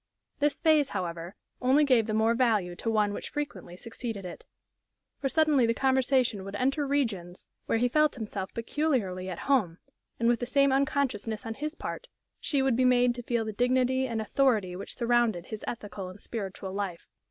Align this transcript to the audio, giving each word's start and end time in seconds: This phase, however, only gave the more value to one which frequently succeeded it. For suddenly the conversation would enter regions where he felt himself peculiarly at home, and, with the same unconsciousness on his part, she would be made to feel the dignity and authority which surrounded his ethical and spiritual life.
This 0.39 0.59
phase, 0.59 0.89
however, 0.97 1.35
only 1.61 1.83
gave 1.83 2.07
the 2.07 2.15
more 2.15 2.33
value 2.33 2.75
to 2.77 2.89
one 2.89 3.13
which 3.13 3.29
frequently 3.29 3.77
succeeded 3.77 4.25
it. 4.25 4.45
For 5.19 5.29
suddenly 5.29 5.67
the 5.67 5.75
conversation 5.75 6.43
would 6.43 6.55
enter 6.55 6.87
regions 6.87 7.49
where 7.67 7.77
he 7.77 7.87
felt 7.87 8.15
himself 8.15 8.51
peculiarly 8.51 9.29
at 9.29 9.37
home, 9.45 9.77
and, 10.19 10.27
with 10.27 10.39
the 10.39 10.47
same 10.47 10.71
unconsciousness 10.71 11.45
on 11.45 11.53
his 11.53 11.75
part, 11.75 12.07
she 12.39 12.63
would 12.63 12.75
be 12.75 12.83
made 12.83 13.13
to 13.13 13.21
feel 13.21 13.45
the 13.45 13.53
dignity 13.53 14.07
and 14.07 14.19
authority 14.23 14.75
which 14.75 14.95
surrounded 14.95 15.45
his 15.45 15.63
ethical 15.67 16.09
and 16.09 16.19
spiritual 16.19 16.73
life. 16.73 17.05